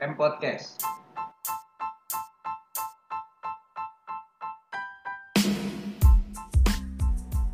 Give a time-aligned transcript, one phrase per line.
[0.00, 0.78] M Podcast.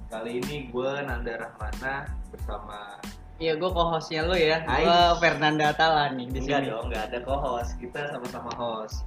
[0.08, 3.00] Kali ini gue Nanda Rahmana bersama
[3.42, 4.62] Iya, gue co-hostnya lo ya.
[4.62, 6.70] Gue Fernanda Tala nih di Enggak sini.
[6.70, 7.70] dong, nggak ada co-host.
[7.82, 9.02] Kita sama-sama host.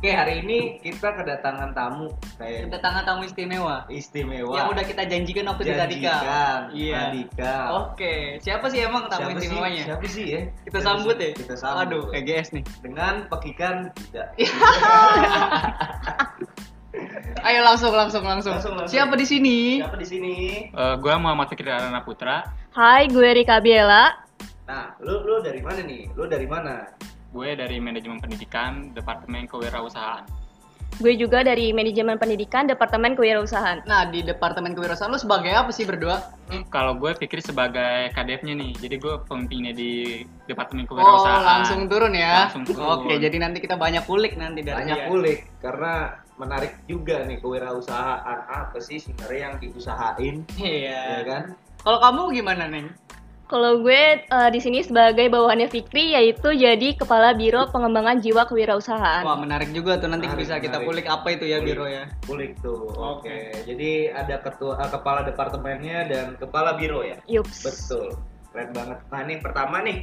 [0.00, 2.08] Oke, hari ini kita kedatangan tamu
[2.40, 3.84] kayak Kedatangan tamu istimewa.
[3.92, 4.56] istimewa.
[4.56, 6.08] Yang udah kita janjikan waktu di Tadika.
[6.08, 6.96] Janjikan, Iya.
[7.04, 7.54] Tadika.
[7.84, 9.44] Oke, siapa sih emang tamu siapa sih?
[9.44, 9.82] istimewanya?
[9.84, 10.40] Siapa sih ya?
[10.64, 11.28] Kita Siapa sambut sih?
[11.28, 11.30] ya.
[11.36, 11.80] Kita sambut.
[11.84, 12.64] Aduh, EGS nih.
[12.80, 14.26] Dengan pekikan tidak.
[17.44, 18.56] Ayo langsung langsung langsung.
[18.56, 18.88] Langsung, langsung.
[18.88, 19.84] Siapa di sini?
[19.84, 20.34] Siapa di sini?
[20.72, 22.48] Eh, gue Muhammad Fikri Arana Putra.
[22.72, 24.16] Hai, gue Rika Biela.
[24.64, 26.08] Nah, lu lu dari mana nih?
[26.16, 26.88] Lu dari mana?
[27.30, 30.26] Gue dari Manajemen Pendidikan, Departemen Kewirausahaan.
[30.98, 33.86] Gue juga dari Manajemen Pendidikan Departemen Kewirausahaan.
[33.86, 36.18] Nah, di Departemen Kewirausahaan lu sebagai apa sih berdua?
[36.68, 41.46] Kalau gue Fikri sebagai kadepnya nih, jadi gue pemimpinnya di Departemen Oh, Kewirausahaan.
[41.46, 42.50] langsung turun ya.
[42.50, 42.84] Langsung turun.
[43.00, 48.40] Oke, jadi nanti kita banyak kulik nanti dari Banyak kulik karena menarik juga nih kewirausahaan
[48.48, 51.00] apa sih sebenarnya yang diusahain, Iya.
[51.16, 51.42] ya kan?
[51.80, 52.90] Kalau kamu gimana, Neng?
[53.50, 59.26] Kalau gue eh, di sini sebagai bawahannya Fikri yaitu jadi Kepala Biro Pengembangan Jiwa Kewirausahaan.
[59.26, 60.86] Wah, menarik juga tuh nanti Menarik, bisa kita menarik.
[60.86, 61.66] kulik apa itu ya Kulik.
[61.74, 62.04] biro ya.
[62.30, 62.86] Kulik tuh.
[62.94, 63.26] Oke.
[63.26, 63.66] Oke.
[63.66, 67.18] Jadi ada ketua eh, kepala departemennya dan kepala biro ya.
[67.26, 67.66] Yups.
[67.66, 68.14] Betul.
[68.54, 68.98] Keren banget.
[69.10, 69.98] Nah, ini pertama nih.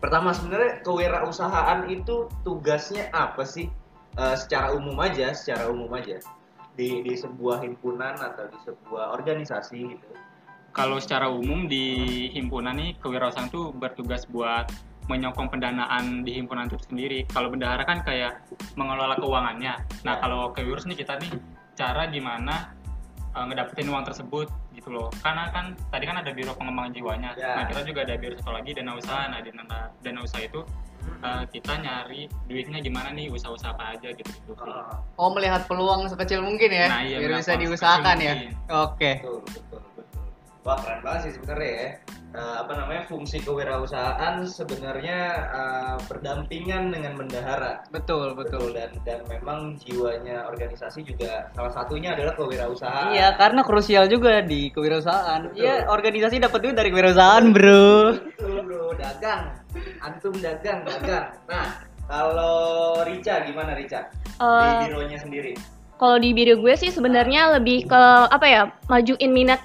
[0.00, 3.68] Pertama sebenarnya kewirausahaan itu tugasnya apa sih?
[4.16, 6.16] Eh, secara umum aja, secara umum aja.
[6.80, 10.08] Di di sebuah himpunan atau di sebuah organisasi gitu.
[10.78, 11.84] Kalau secara umum di
[12.30, 14.70] himpunan nih, kewirausahaan tuh bertugas buat
[15.10, 17.26] menyokong pendanaan di himpunan itu sendiri.
[17.26, 18.46] Kalau bendahara kan kayak
[18.78, 19.74] mengelola keuangannya.
[20.06, 20.20] Nah, Ya.
[20.22, 21.34] kalau kewirus nih kita nih
[21.74, 22.78] cara gimana
[23.28, 25.10] eh, ngedapetin uang tersebut gitu loh.
[25.18, 27.30] Karena kan tadi kan ada biro pengembangan jiwanya.
[27.34, 27.58] Ya.
[27.58, 29.26] Nah, kita juga ada biro satu lagi dana usaha.
[29.26, 30.60] Nah, di dana, dana usaha itu
[31.24, 34.52] eh, kita nyari duitnya gimana nih usaha-usaha apa aja gitu gitu.
[34.60, 38.34] Ah, Oh, melihat peluang sekecil mungkin ya, Nah, iya, biar bisa diusahakan ya.
[38.36, 38.50] mungkin.
[38.68, 39.12] Oke.
[39.18, 39.80] betul, betul.
[40.62, 41.90] Wah, keren banget sih sebenarnya ya.
[42.28, 43.08] Eh, apa namanya?
[43.08, 47.80] Fungsi kewirausahaan sebenarnya eh, berdampingan dengan bendahara.
[47.88, 48.68] Betul, betul.
[48.68, 53.12] Betul dan dan memang jiwanya organisasi juga salah satunya adalah kewirausahaan.
[53.12, 55.52] Iya, karena krusial juga di kewirausahaan.
[55.52, 58.18] Iya, organisasi dapat duit dari kewirausahaan, Bro.
[58.34, 59.52] Betul bro, dagang.
[60.00, 61.32] Antum dagang, dagang.
[61.44, 61.68] Nah,
[62.04, 62.56] kalau
[63.04, 64.08] Rica gimana Rica?
[64.10, 65.52] Di Eh, bironya sendiri.
[65.96, 68.62] kalau di biro gue sih sebenarnya lebih ke apa ya?
[68.86, 69.58] Majuin minat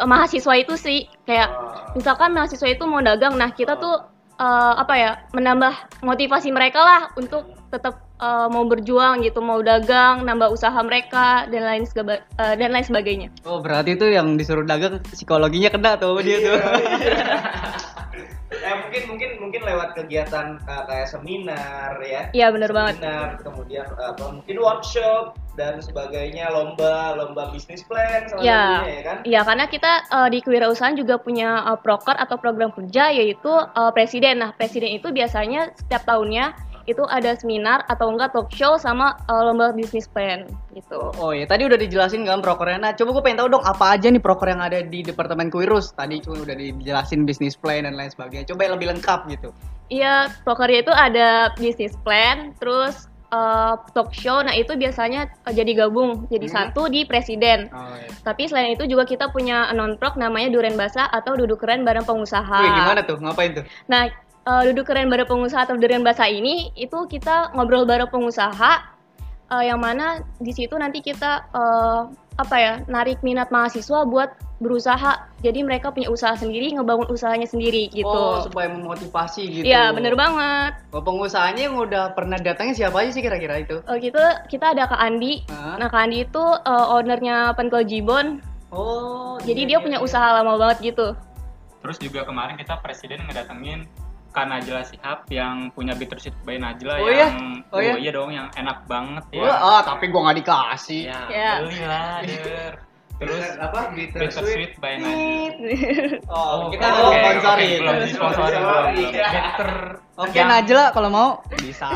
[0.00, 1.52] eh, mahasiswa itu sih kayak
[1.90, 4.06] Oh, misalkan mahasiswa itu mau dagang, nah kita tuh
[4.40, 5.10] eh, apa ya?
[5.36, 11.50] Menambah motivasi mereka lah untuk tetap eh, mau berjuang gitu, mau dagang, nambah usaha mereka
[11.50, 13.28] dan lain eh, dan lain sebagainya.
[13.44, 16.58] Oh, berarti itu yang disuruh dagang psikologinya kena tuh dia tuh.
[18.50, 22.28] eh mungkin mungkin mungkin lewat kegiatan uh, kayak seminar ya.
[22.34, 22.98] Iya bener banget.
[23.00, 28.96] Seminar, kemudian uh, apa, mungkin workshop dan sebagainya, lomba, lomba bisnis plan salah Ya, satunya
[28.96, 29.16] ya kan.
[29.28, 33.92] Iya, karena kita eh, di kewirausahaan juga punya eh, proker atau program kerja yaitu eh,
[33.92, 34.40] presiden.
[34.40, 36.56] Nah, presiden itu biasanya setiap tahunnya
[36.88, 41.12] itu ada seminar atau enggak talk show sama eh, lomba bisnis plan gitu.
[41.20, 42.80] Oh ya, tadi udah dijelasin kan prokernya.
[42.80, 45.92] Nah, coba gue pengen tahu dong apa aja nih proker yang ada di Departemen Kewirus.
[45.92, 48.48] Tadi cuma udah dijelasin bisnis plan dan lain sebagainya.
[48.48, 49.52] Coba yang lebih lengkap gitu.
[49.90, 51.28] Iya, prokernya itu ada
[51.58, 54.42] bisnis plan, terus eh, talk show.
[54.42, 56.56] Nah, itu biasanya eh, jadi gabung jadi Hmm.
[56.74, 57.70] satu di presiden.
[57.70, 58.10] Oh iya.
[58.26, 62.60] Tapi selain itu juga kita punya non-prok namanya Duren Basa atau Duduk Keren Bareng Pengusaha.
[62.60, 63.16] Wih, gimana tuh?
[63.22, 63.64] Ngapain tuh?
[63.86, 68.72] Nah, eh, duduk keren bareng pengusaha atau durian bahasa ini itu kita ngobrol bareng pengusaha
[69.52, 72.00] eh, yang mana di situ nanti kita eh,
[72.40, 75.26] apa ya narik minat mahasiswa buat berusaha.
[75.40, 78.06] Jadi mereka punya usaha sendiri, ngebangun usahanya sendiri gitu.
[78.06, 79.64] Oh, supaya memotivasi gitu.
[79.64, 80.76] Iya, bener banget.
[80.92, 83.80] Oh, pengusahanya yang udah pernah datangnya siapa aja sih kira-kira itu?
[83.88, 84.20] Oh gitu,
[84.52, 85.42] kita ada Kak Andi.
[85.48, 85.80] Hah?
[85.80, 88.44] Nah, Kak Andi itu eh, ownernya Penkel Jibon.
[88.70, 90.04] Oh, Jadi iya, dia iya, punya iya.
[90.04, 91.16] usaha lama banget gitu.
[91.80, 93.88] Terus juga kemarin kita presiden ngedatengin
[94.30, 97.34] Kak Najla Sihab yang punya Bittersweet by Najla Oh iya?
[97.34, 97.98] yang Oh iya?
[97.98, 99.42] iya dong yang enak banget ya.
[99.42, 101.10] Wah, ah, tapi gua nggak dikasih.
[101.10, 101.52] Ya, Ya.
[101.66, 102.89] belilah, Der.
[103.20, 103.92] Terus apa?
[103.92, 104.32] Bittersweet.
[104.32, 106.24] Bittersweet by Najla.
[106.26, 107.64] Oh, kita oke, belum oke, sponsori.
[107.68, 108.84] oke, belum disponsori belum.
[108.96, 109.28] Iya.
[109.28, 109.72] Bitter.
[110.16, 111.28] Oke, yang- Najla kalau mau
[111.60, 111.86] bisa.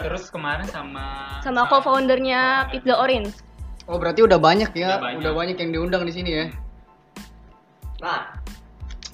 [0.00, 3.34] Terus kemarin sama Sama co-foundernya Pizza Orange.
[3.86, 4.98] Oh, berarti udah banyak ya.
[4.98, 5.18] Udah banyak.
[5.22, 6.46] Udah banyak yang diundang di sini ya.
[7.98, 8.38] Nah,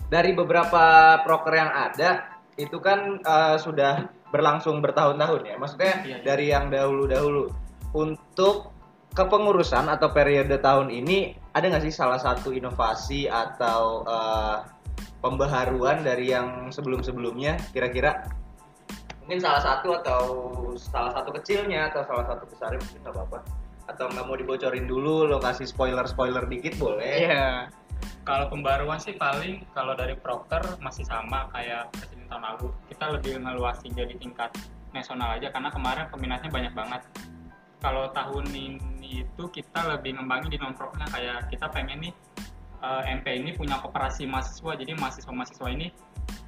[0.09, 5.57] dari beberapa proker yang ada itu kan eh, sudah berlangsung bertahun-tahun ya.
[5.57, 6.17] Maksudnya Iya, iya.
[6.25, 7.53] dari yang dahulu-dahulu.
[7.93, 8.72] Untuk
[9.13, 14.57] kepengurusan atau periode tahun ini ada nggak sih salah satu inovasi atau eh,
[15.21, 18.27] pembaharuan dari yang sebelum-sebelumnya kira-kira?
[19.23, 20.23] mungkin salah satu atau
[20.75, 23.39] salah satu kecilnya atau salah satu besarnya mungkin nggak apa-apa
[23.89, 27.71] atau nggak mau dibocorin dulu lo kasih spoiler spoiler dikit boleh Iya.
[28.23, 32.71] Kalau pembaruan sih paling kalau dari Procter masih sama kayak presiden tahun lalu.
[32.87, 34.51] Kita lebih ngeluasin jadi tingkat
[34.95, 37.03] nasional aja karena kemarin peminatnya banyak banget.
[37.83, 42.15] Kalau tahun ini itu kita lebih ngembangin di non profitnya kayak kita pengen nih
[42.81, 44.79] eh, MP ini punya koperasi mahasiswa.
[44.79, 45.91] Jadi mahasiswa-mahasiswa ini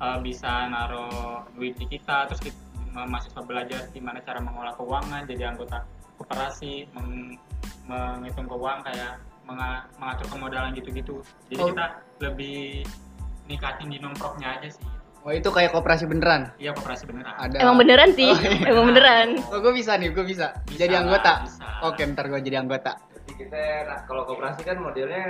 [0.00, 2.56] eh, bisa naruh duit di kita terus kita,
[2.94, 5.82] mahasiswa belajar gimana cara mengolah keuangan jadi anggota
[6.14, 7.42] koperasi meng-
[7.90, 11.20] menghitung keuangan kayak menga- mengatur kemodalan gitu-gitu.
[11.50, 11.68] Jadi Oh.
[11.74, 11.86] kita
[12.22, 12.86] lebih
[13.50, 14.86] nikatin di non-profnya aja sih
[15.24, 16.52] Oh itu kayak koperasi beneran.
[16.58, 17.56] iya koperasi beneran Ada.
[17.58, 18.68] Emang beneran sih, Oh, iya.
[18.68, 19.28] emang beneran.
[19.48, 20.52] Oh gue bisa nih, gue bisa.
[20.68, 21.42] Bisa jadi anggota.
[21.42, 21.64] bisa.
[21.82, 23.00] Oke, ntar gue jadi anggota.
[23.16, 25.24] jadi kita nah, kalau koperasi kan modelnya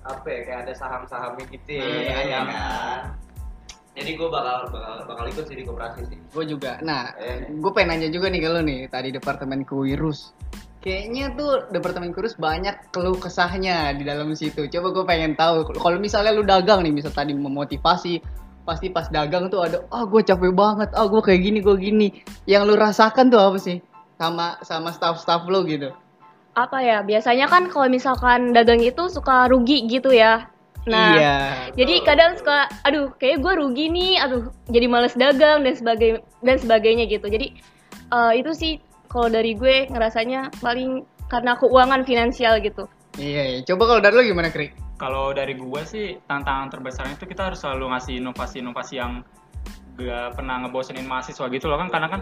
[0.00, 2.38] apa ya kayak ada saham-sahamnya gitu ya, Iya, ya iya.
[2.40, 3.20] kan
[3.94, 6.80] jadi gue bakal, bakal bakal ikut sih di koperasi sih Gue juga.
[6.80, 7.46] Nah, Eh.
[7.46, 10.32] gue pengen nanya juga nih ke lu nih, tadi departemen kuirus.
[10.80, 14.66] Kayaknya tuh departemen kuirus banyak keluh kesahnya di dalam situ.
[14.66, 15.68] Coba gue pengen tahu.
[15.70, 18.18] Kalau misalnya lu dagang nih, misal tadi memotivasi,
[18.64, 22.08] pasti pas dagang tuh ada, ah gue capek banget, ah gue kayak gini, gue gini.
[22.48, 23.78] Yang lu rasakan tuh apa sih?
[24.16, 25.92] Sama sama staff-staff lu gitu.
[26.56, 27.04] Apa ya?
[27.04, 30.48] Biasanya kan kalau misalkan dagang itu suka rugi gitu ya.
[30.84, 31.36] Nah, iya.
[31.72, 36.60] jadi kadang suka, aduh, kayak gue rugi nih, aduh, jadi males dagang dan sebagai dan
[36.60, 37.24] sebagainya gitu.
[37.24, 37.56] Jadi
[38.12, 38.72] eh, itu sih
[39.08, 42.84] kalau dari gue ngerasanya paling karena keuangan finansial gitu.
[43.16, 43.58] Iya, iya.
[43.64, 44.83] Coba kalau dari lu gimana, Krik?
[45.04, 49.20] Kalau dari gua sih tantangan terbesarnya itu kita harus selalu ngasih inovasi-inovasi yang
[50.00, 51.92] gak pernah ngebosenin mahasiswa gitu loh kan.
[51.92, 52.20] Karena kan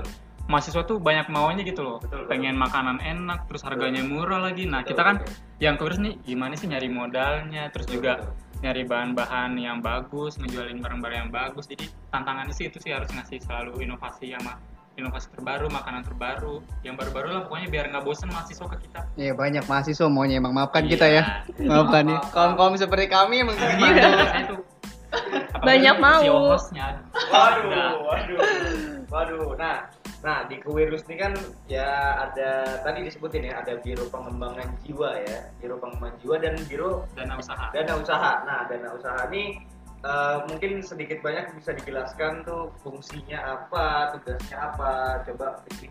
[0.50, 2.02] mahasiswa tuh banyak maunya gitu loh.
[2.02, 2.30] Betul, betul.
[2.34, 4.66] pengen makanan enak terus harganya murah lagi.
[4.66, 5.22] Nah kita kan
[5.62, 7.70] yang kurus nih gimana sih nyari modalnya?
[7.70, 8.34] Terus juga
[8.66, 11.70] nyari bahan-bahan yang bagus ngejualin barang-barang yang bagus.
[11.70, 14.58] Jadi tantangannya sih itu sih harus ngasih selalu inovasi sama
[14.92, 19.32] inovasi terbaru makanan terbaru yang baru-baru lah pokoknya biar nggak bosen mahasiswa ke kita Iya
[19.32, 20.90] banyak mahasiswa maunya emang maafkan Iya.
[20.90, 21.22] kita ya.
[21.58, 22.18] Maafkan nih.
[22.28, 24.06] Kaum kaum seperti kami emang Iya,
[24.42, 24.56] gitu.
[25.58, 26.56] Banyak mau.
[27.28, 27.68] waduh
[28.02, 28.38] waduh
[29.08, 29.88] waduh nah
[30.22, 31.32] nah di Kuwirus ini kan
[31.66, 31.88] ya
[32.22, 37.34] ada tadi disebutin ya ada biro pengembangan jiwa ya biro pengembangan jiwa dan biro dana
[37.36, 39.66] usaha dana usaha nah dana usaha ini
[40.02, 45.22] eh, mungkin sedikit banyak bisa dijelaskan tuh fungsinya apa tugasnya apa?
[45.26, 45.88] Coba Vicky.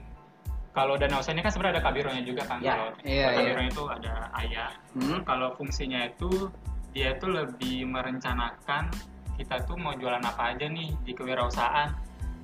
[0.71, 3.83] kalau dana usaha ini kan sebenarnya ada kabironya juga kan Ya, kalau iya, kabironya itu
[3.91, 4.71] ada ayah.
[4.95, 5.19] Hmm.
[5.27, 6.47] kalau fungsinya itu
[6.95, 8.87] dia itu lebih merencanakan
[9.35, 11.91] kita tuh mau jualan apa aja nih di kewirausahaan.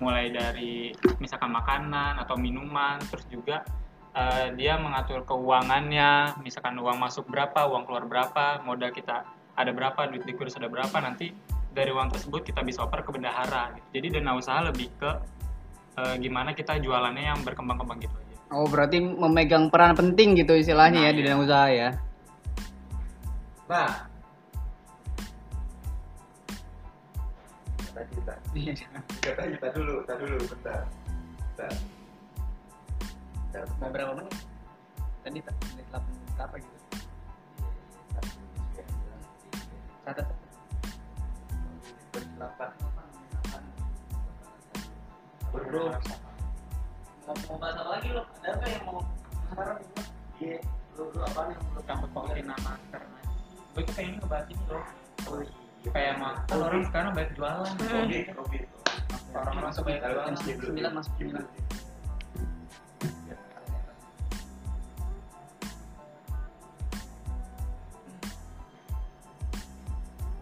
[0.03, 0.91] Mulai dari
[1.23, 3.63] misalkan makanan atau minuman terus juga
[4.11, 6.35] eh, dia mengatur keuangannya.
[6.43, 9.23] Misalkan uang masuk berapa uang keluar berapa modal kita
[9.55, 11.31] ada berapa duit di kuris ada berapa nanti
[11.77, 14.01] dari uang tersebut kita bisa oper ke bendahara gitu.
[14.01, 15.11] jadi dana usaha lebih ke
[16.01, 21.03] eh, gimana kita jualannya yang berkembang-kembang gitu aja Oh berarti memegang peran penting gitu istilahnya
[21.03, 21.27] ya Nah, di iya.
[21.27, 21.89] dalam usaha ya.
[23.67, 23.91] nah
[28.07, 30.81] kita kita kita kita dulu kita dulu bentar
[31.57, 31.71] bentar
[33.47, 33.63] Bentar.
[33.79, 34.35] Mau berapa menit?
[35.23, 36.77] Tadi menit delapan menit apa gitu?
[40.07, 40.46] Catat.
[42.37, 42.69] Delapan.
[45.57, 45.89] Bro,
[47.25, 48.23] mau bahas apa lagi lo?
[48.45, 49.01] Ada nggak yang mau
[49.49, 49.79] sekarang?
[50.37, 50.57] Iya,
[50.93, 51.57] lu lu apa nih?
[51.73, 53.19] Lu campur pautin nama karena
[53.73, 55.89] gue tuh pengen ngebahas iya.
[55.93, 58.63] kayak mah orang sekarang banyak jualan Covid, Covid.
[59.33, 61.45] orang masuk banyak jualan sembilan sembilan.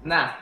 [0.06, 0.38] Nah,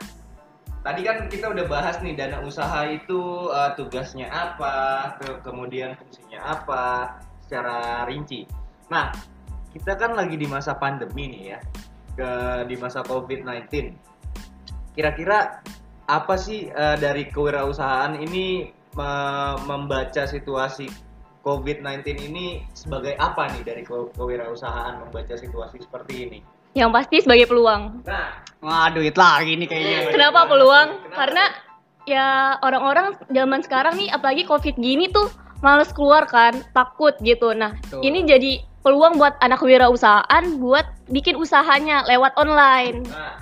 [0.84, 4.74] tadi kan kita udah bahas nih dana usaha itu eh, tugasnya apa,
[5.16, 8.44] ke- kemudian fungsinya apa, secara rinci.
[8.92, 9.08] Nah,
[9.72, 11.58] kita kan lagi di masa pandemi nih ya,
[12.14, 12.30] ke
[12.68, 13.96] di masa COVID-19.
[14.94, 15.64] Kira-kira
[16.04, 20.86] apa sih eh, dari kewirausahaan ini me- membaca situasi
[21.44, 26.40] COVID-19 ini sebagai apa nih dari ke- kewirausahaan membaca situasi seperti ini?
[26.74, 28.02] Yang pasti sebagai peluang.
[28.04, 29.98] Nah, Wah duit lagi nih kayaknya.
[30.08, 30.88] Kenapa peluang?
[30.96, 31.16] Kenapa?
[31.16, 31.44] Karena
[32.08, 32.28] ya
[32.64, 35.28] orang-orang zaman sekarang nih apalagi covid gini tuh
[35.60, 37.52] males keluar kan, takut gitu.
[37.52, 38.00] Nah, Betul.
[38.04, 38.52] ini jadi
[38.84, 43.04] peluang buat anak wirausahaan buat bikin usahanya lewat online.
[43.08, 43.40] nah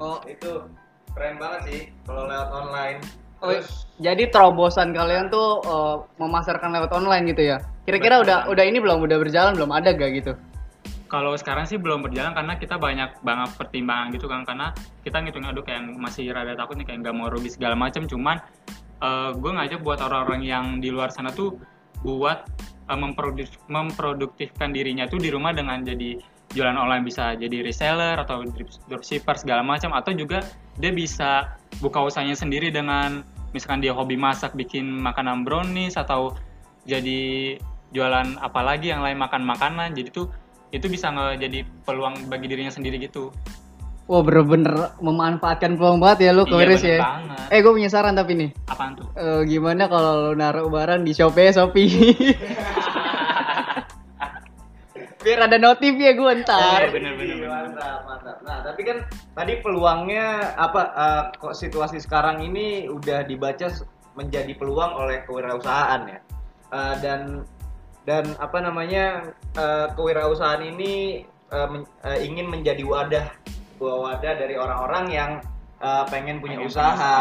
[0.00, 0.64] Oh, itu
[1.12, 2.98] keren banget sih kalau lewat online
[3.40, 7.58] Oh, terus jadi terobosan kalian tuh eh, memasarkan lewat online gitu ya?
[7.88, 10.32] Kira-kira udah udah ini belum udah berjalan belum ada gak gitu?
[11.10, 14.46] Kalau sekarang sih belum berjalan karena kita banyak banget pertimbangan gitu kan.
[14.46, 14.70] Karena
[15.02, 18.38] kita ngitungnya aduh kayak masih rada takut nih kayak nggak mau rugi segala macam cuman
[19.34, 21.56] gue ngajak buat orang-orang yang di luar sana tuh
[22.04, 22.44] buat
[22.88, 26.20] eh, memproduk- memproduktifkan dirinya tuh di rumah dengan jadi
[26.52, 27.04] jualan online.
[27.08, 28.44] Bisa jadi reseller atau
[28.88, 30.44] dropshipper segala macam atau juga
[30.76, 33.24] dia bisa buka usahanya sendiri dengan
[33.56, 36.36] misalkan dia hobi masak bikin makanan brownies atau
[36.84, 37.56] jadi
[37.90, 39.96] jualan apalagi yang lain makan makanan.
[39.96, 40.26] Jadi tuh
[40.70, 43.30] itu bisa jadi peluang bagi dirinya sendiri gitu
[44.04, 46.98] Wah bener-bener memanfaatkan peluang banget ya lu Iya, bener ya.
[46.98, 47.46] banget.
[47.46, 48.50] Eh gue punya saran tapi nih.
[48.66, 51.86] apaan tuh Eh, gimana kalau lu naruh barang di Shopee Shopee?
[55.20, 56.80] Biar ada notif ya gue ntar.
[56.80, 57.48] Iya, bener, bener, bener.
[57.52, 58.98] mantap mantap nah tapi kan
[59.30, 63.68] tadi peluangnya apa eh, kok situasi sekarang ini udah dibaca
[64.12, 66.18] menjadi peluang oleh kewirausahaan ya
[66.70, 67.42] Eh, dan
[68.08, 73.26] dan apa namanya eh, kewirausahaan ini eh, men- eh, ingin menjadi wadah
[73.76, 75.30] sebuah wadah dari orang-orang yang
[75.80, 77.16] eh, pengen punya Pengen usaha, usaha,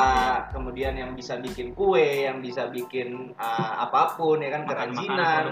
[0.52, 5.44] kemudian yang bisa bikin kue, yang bisa bikin eh, apa pun ya kan kerajinan,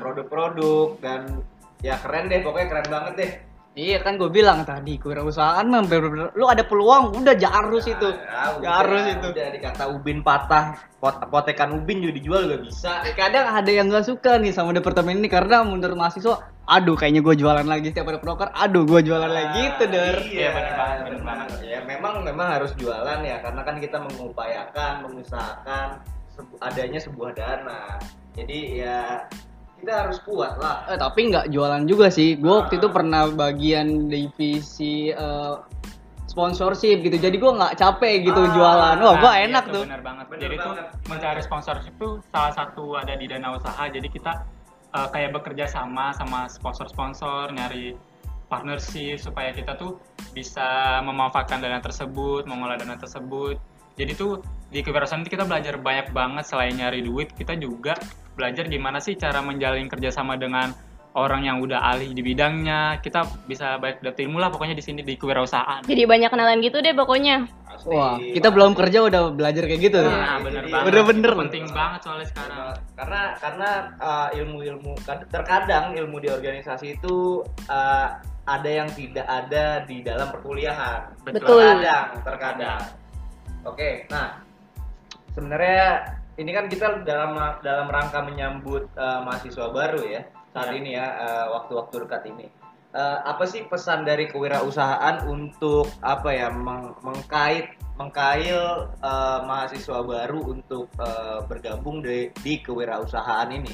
[0.00, 1.20] produk-produk dan
[1.82, 3.32] ya keren deh pokoknya keren banget deh
[3.72, 5.80] Iya kan gue bilang tadi kewirausahaan mah
[6.36, 8.04] lu ada peluang udah jarus itu.
[8.28, 9.26] Ah, udah, Jarus itu.
[9.32, 14.04] udah dikata ubin patah pot potekan ubin juga dijual juga bisa Kadang ada yang gak
[14.04, 18.20] suka nih sama departemen ini karena menurut mahasiswa, aduh kayaknya gue jualan lagi setiap ada
[18.20, 20.20] proker, aduh gue jualan lagi gitu der.
[20.20, 21.48] iya bener banget, bener banget.
[21.64, 25.88] ya memang memang harus jualan ya karena kan kita mengupayakan mengusahakan
[26.28, 27.96] sebu- adanya sebuah dana
[28.36, 28.98] jadi ya
[29.82, 32.38] kita harus kuat lah Eh, tapi nggak jualan juga sih.
[32.38, 35.54] Gue waktu itu pernah bagian divisi eh,
[36.30, 37.18] sponsorship gitu.
[37.18, 38.96] Jadi gue nggak capek gitu Ah, jualan.
[39.02, 39.82] Wah, gue Nah, enak iya tuh.
[39.84, 40.26] Bener banget.
[40.30, 40.86] Bener jadi banget.
[40.94, 43.84] tuh mencari sponsorship tuh salah satu ada di dana usaha.
[43.90, 44.32] Jadi kita
[44.92, 47.98] eh, kayak bekerja sama sama sponsor-sponsor nyari
[48.46, 49.96] partnership supaya kita tuh
[50.36, 53.56] bisa memanfaatkan dana tersebut, mengolah dana tersebut.
[53.96, 54.40] Jadi tuh
[54.72, 57.92] di kewirausahaan itu kita belajar banyak banget selain nyari duit, kita juga
[58.32, 60.72] belajar gimana sih cara menjalin kerjasama dengan
[61.12, 62.96] orang yang udah ahli di bidangnya.
[62.98, 65.84] Kita bisa banyak dapet ilmu lah pokoknya di sini di kewirausahaan.
[65.84, 67.44] Jadi banyak kenalan gitu deh pokoknya.
[67.68, 70.00] Pasti, Wah, kita belum kerja udah belajar kayak gitu.
[70.00, 70.84] Nah, Nah, bener banget.
[70.88, 71.30] Bener-bener.
[71.32, 72.58] Itu Penting banget soalnya sekarang.
[72.96, 73.70] karena karena
[74.00, 78.08] uh, ilmu-ilmu kad- terkadang ilmu di organisasi itu uh,
[78.42, 81.62] ada yang tidak ada di dalam perkuliahan Betul.
[81.62, 82.80] terkadang terkadang
[83.62, 84.42] oke nah
[85.30, 90.22] sebenarnya ini kan kita dalam dalam rangka menyambut uh, mahasiswa baru ya
[90.52, 90.76] saat Ya.
[90.78, 92.48] ini ya uh, waktu-waktu dekat ini
[92.92, 100.52] Uh, apa sih pesan dari kewirausahaan untuk apa ya meng- mengkait mengkail uh, mahasiswa baru
[100.52, 103.72] untuk uh, bergabung di, di kewirausahaan ini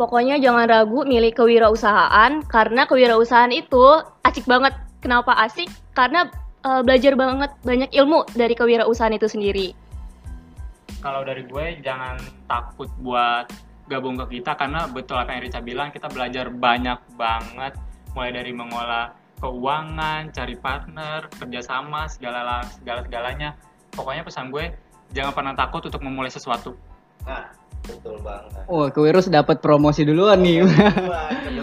[0.00, 4.72] Pokoknya jangan ragu milih kewirausahaan karena kewirausahaan itu asik banget.
[5.04, 5.68] Kenapa asik?
[5.92, 6.24] Karena
[6.64, 9.76] eh, belajar banget banyak ilmu dari kewirausahaan itu sendiri.
[11.00, 13.48] Kalau dari gue jangan takut buat
[13.88, 17.74] gabung ke kita karena betul apa yang Rica bilang kita belajar banyak banget
[18.14, 23.56] mulai dari mengolah keuangan, cari partner, kerjasama, segala segala segalanya.
[23.90, 24.70] Pokoknya pesan gue
[25.10, 26.76] jangan pernah takut untuk memulai sesuatu.
[27.20, 27.52] nah
[27.84, 30.64] betul banget Wah, kewirus dapat promosi duluan nih.
[31.44, 31.60] Jadi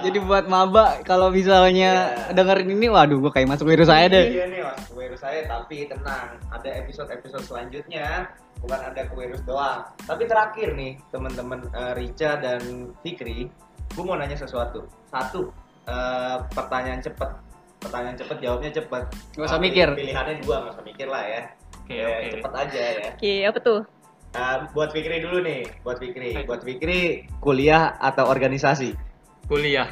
[0.00, 2.32] Jadi buat maba kalau misalnya Iya.
[2.32, 4.26] dengerin ini, waduh gue kayak masuk wirus saya deh.
[4.32, 9.88] Iya nih mas, kewirus saya tapi tenang, ada episode-episode selanjutnya bukan ada kewirus doang.
[10.04, 13.48] Tapi terakhir nih teman-teman eh, Rica dan Fikri,
[13.96, 14.84] gue mau nanya sesuatu.
[15.08, 15.50] Satu,
[15.88, 17.30] eh, pertanyaan cepet,
[17.80, 19.04] pertanyaan cepet jawabnya cepet.
[19.36, 19.88] Nggak usah mikir.
[19.96, 21.42] Pilihannya dua, nggak usah mikir lah ya.
[21.80, 22.28] Oke, Ya, oke.
[22.38, 23.08] Cepet aja ya.
[23.16, 23.80] Oke, apa tuh?
[24.30, 28.94] Nah, buat Fikri dulu nih, buat Fikri, buat Fikri kuliah atau organisasi?
[29.50, 29.90] Kuliah.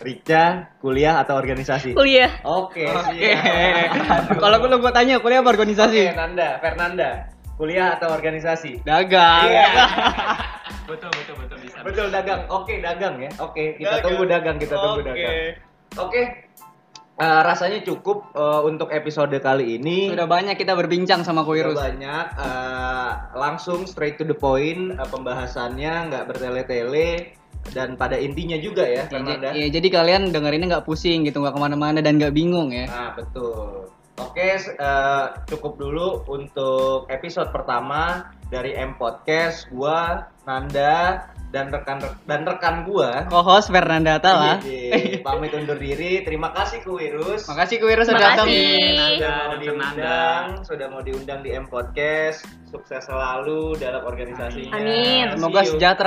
[0.00, 1.92] Rica, kuliah atau organisasi?
[1.92, 2.40] Kuliah.
[2.42, 3.20] Oke, Oke.
[3.20, 4.32] siap.
[4.42, 6.16] Kalau gue gue tanya kuliah apa Oke, organisasi?
[6.16, 7.28] Nanda, Fernanda,
[7.60, 8.80] kuliah atau organisasi?
[8.80, 9.44] Dagang.
[9.44, 9.68] Iya.
[10.90, 11.76] Betul, betul, betul bisa.
[11.86, 12.50] Betul dagang.
[12.50, 13.30] Oke, dagang ya.
[13.38, 14.04] Oke, kita Dagang.
[14.10, 15.06] tunggu dagang, kita tunggu Oke.
[15.06, 15.36] dagang.
[16.02, 16.22] Oke.
[17.14, 20.10] Eh, rasanya cukup eh, untuk episode kali ini.
[20.10, 21.78] Sudah banyak kita berbincang sama Sudah kewirus.
[21.78, 27.38] banyak eh, langsung straight to the point eh, pembahasannya nggak bertele-tele
[27.70, 31.60] dan pada intinya juga ya, Ya, ya, jadi kalian dengerin nggak pusing gitu, nggak ke
[31.60, 32.88] mana-mana dan nggak bingung ya.
[32.88, 33.84] Nah, betul.
[34.20, 39.64] Oke, eh, cukup dulu untuk episode pertama dari M Podcast.
[39.72, 41.98] Gua Nanda dan rekan
[42.30, 44.62] dan rekan gua Co-host Fernanda Atala.
[44.62, 46.22] Iya, pamit undur diri.
[46.22, 47.48] Terima kasih Kuwirus.
[47.48, 48.46] Makasih kewirus sudah datang.
[48.46, 52.44] Sudah mau Dan diundang, sudah mau diundang di M Podcast.
[52.70, 54.78] Sukses selalu dalam organisasinya.
[54.78, 55.34] Amin.
[55.34, 55.98] Semoga sejahtera